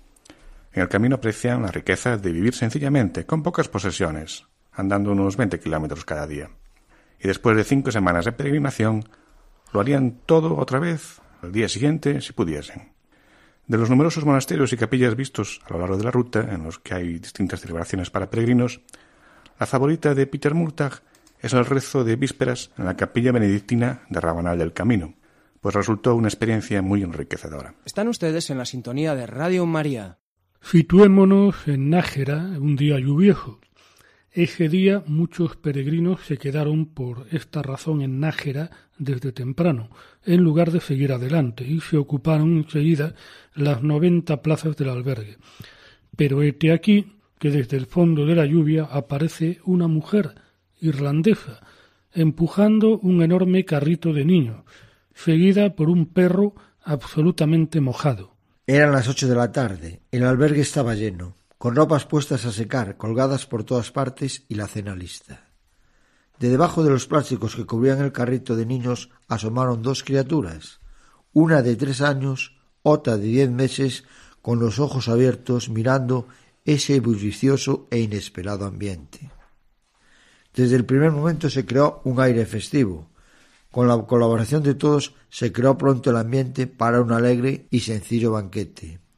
[0.73, 5.59] En el camino aprecian la riqueza de vivir sencillamente, con pocas posesiones, andando unos 20
[5.59, 6.51] kilómetros cada día.
[7.19, 9.09] Y después de cinco semanas de peregrinación,
[9.73, 12.93] lo harían todo otra vez al día siguiente si pudiesen.
[13.67, 16.79] De los numerosos monasterios y capillas vistos a lo largo de la ruta, en los
[16.79, 18.81] que hay distintas celebraciones para peregrinos,
[19.59, 21.03] la favorita de Peter Murtagh
[21.41, 25.15] es el rezo de vísperas en la capilla benedictina de Rabanal del Camino,
[25.61, 27.75] pues resultó una experiencia muy enriquecedora.
[27.85, 30.19] Están ustedes en la sintonía de Radio María.
[30.63, 33.61] Situémonos en Nájera, un día lluvioso.
[34.33, 39.91] Ese día muchos peregrinos se quedaron por esta razón en Nájera desde temprano,
[40.25, 43.15] en lugar de seguir adelante, y se ocuparon enseguida
[43.55, 45.39] las noventa plazas del albergue.
[46.17, 50.35] Pero hete aquí que desde el fondo de la lluvia aparece una mujer
[50.81, 51.61] irlandesa,
[52.13, 54.63] empujando un enorme carrito de niños,
[55.13, 58.37] seguida por un perro absolutamente mojado.
[58.67, 60.03] Eran las ocho de la tarde.
[60.13, 64.67] El albergue estaba lleno, con ropas puestas a secar, colgadas por todas partes y la
[64.67, 65.51] cena lista.
[66.39, 70.81] De debajo de los plásticos que cubrían el carrito de niños asomaron dos criaturas,
[71.35, 74.05] una de tres años, otra de diez meses,
[74.41, 76.29] con los ojos abiertos mirando
[76.65, 79.31] ese bullicioso e inesperado ambiente.
[80.55, 83.11] Desde el primer momento se creó un aire festivo.
[83.71, 88.33] Con la colaboración de todos se creó pronto el ambiente para un alegre y sencillo
[88.33, 89.10] banquete.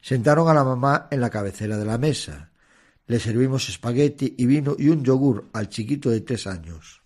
[0.00, 2.50] Sentaron a la mamá en la cabecera de la mesa.
[3.06, 7.02] Le servimos espagueti y vino y un yogur al chiquito de tres años.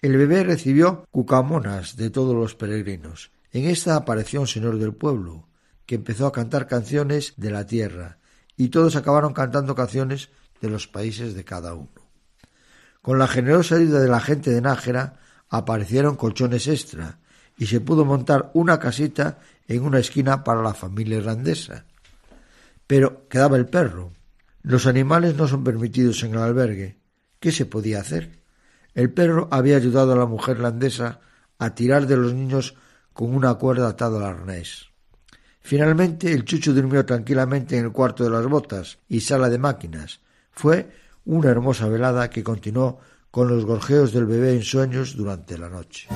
[0.00, 3.30] El bebé recibió cucamonas de todos los peregrinos.
[3.52, 5.48] En esta apareció un señor del pueblo,
[5.86, 8.18] que empezó a cantar canciones de la tierra,
[8.56, 12.04] y todos acabaron cantando canciones de los países de cada uno.
[13.02, 17.18] Con la generosa ayuda de la gente de Nájera aparecieron colchones extra
[17.56, 19.38] y se pudo montar una casita
[19.68, 21.84] en una esquina para la familia irlandesa.
[22.94, 24.12] Pero quedaba el perro.
[24.62, 27.00] Los animales no son permitidos en el albergue.
[27.40, 28.38] ¿Qué se podía hacer?
[28.94, 31.18] El perro había ayudado a la mujer irlandesa
[31.58, 32.76] a tirar de los niños
[33.12, 34.90] con una cuerda atada al arnés.
[35.58, 40.20] Finalmente el chucho durmió tranquilamente en el cuarto de las botas y sala de máquinas.
[40.52, 40.88] Fue
[41.24, 43.00] una hermosa velada que continuó
[43.32, 46.06] con los gorjeos del bebé en sueños durante la noche.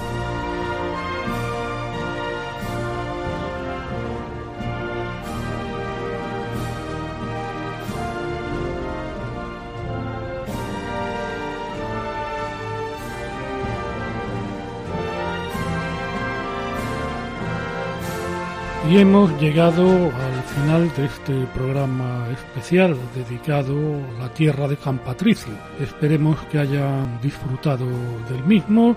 [18.89, 23.77] Y hemos llegado al final de este programa especial dedicado
[24.17, 25.53] a la tierra de San Patricio.
[25.79, 27.85] Esperemos que hayan disfrutado
[28.31, 28.97] del mismo.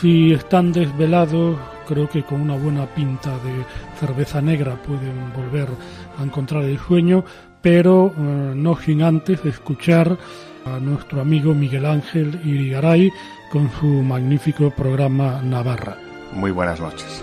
[0.00, 3.64] Si están desvelados, creo que con una buena pinta de
[4.00, 5.68] cerveza negra pueden volver
[6.18, 7.24] a encontrar el sueño,
[7.62, 10.18] pero eh, no sin antes escuchar
[10.64, 13.12] a nuestro amigo Miguel Ángel Irigaray
[13.52, 15.96] con su magnífico programa Navarra.
[16.32, 17.22] Muy buenas noches.